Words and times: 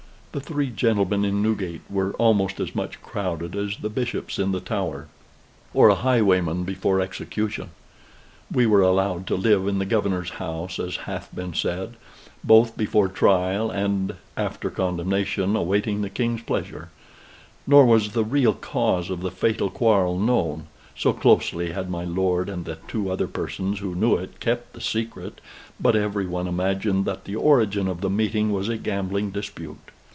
The 0.33 0.39
three 0.39 0.69
gentlemen 0.69 1.25
in 1.25 1.41
Newgate 1.41 1.81
were 1.89 2.13
almost 2.13 2.61
as 2.61 2.73
much 2.73 3.01
crowded 3.03 3.53
as 3.53 3.75
the 3.75 3.89
bishops 3.89 4.39
in 4.39 4.53
the 4.53 4.61
Tower, 4.61 5.09
or 5.73 5.89
a 5.89 5.95
highwayman 6.07 6.63
before 6.63 7.01
execution. 7.01 7.71
We 8.49 8.65
were 8.65 8.79
allowed 8.79 9.27
to 9.27 9.35
live 9.35 9.67
in 9.67 9.77
the 9.77 9.85
Governor's 9.85 10.29
house, 10.39 10.79
as 10.79 10.95
hath 11.03 11.27
been 11.35 11.53
said, 11.53 11.95
both 12.45 12.77
before 12.77 13.09
trial 13.09 13.69
and 13.69 14.15
after 14.37 14.69
condemnation, 14.69 15.55
waiting 15.67 16.01
the 16.01 16.09
King's 16.09 16.43
pleasure; 16.43 16.87
nor 17.67 17.85
was 17.85 18.13
the 18.13 18.23
real 18.23 18.53
cause 18.53 19.09
of 19.09 19.19
the 19.23 19.31
fatal 19.31 19.69
quarrel 19.69 20.17
known, 20.17 20.67
so 20.95 21.11
closely 21.11 21.73
had 21.73 21.89
my 21.89 22.05
lord 22.05 22.47
and 22.47 22.63
the 22.63 22.77
two 22.87 23.11
other 23.11 23.27
persons 23.27 23.79
who 23.79 23.95
knew 23.95 24.15
it 24.15 24.39
kept 24.39 24.71
the 24.71 24.79
secret, 24.79 25.41
but 25.77 25.93
every 25.93 26.25
one 26.25 26.47
imagined 26.47 27.03
that 27.03 27.25
the 27.25 27.35
origin 27.35 27.89
of 27.89 27.99
the 27.99 28.09
meeting 28.09 28.53
was 28.53 28.69
a 28.69 28.77
gambling 28.77 29.29
dispute. 29.31 29.77